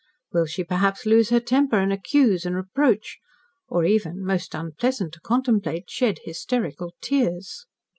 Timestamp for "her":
1.29-1.39